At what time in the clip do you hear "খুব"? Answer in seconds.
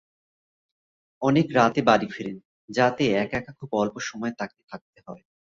3.59-3.69